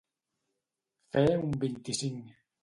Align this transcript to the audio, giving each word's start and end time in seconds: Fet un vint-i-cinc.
Fet 1.17 1.29
un 1.35 1.53
vint-i-cinc. 1.65 2.35